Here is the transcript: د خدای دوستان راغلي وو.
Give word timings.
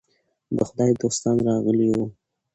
د 0.55 0.57
خدای 0.69 0.91
دوستان 1.01 1.37
راغلي 1.47 1.87
وو. 1.95 2.05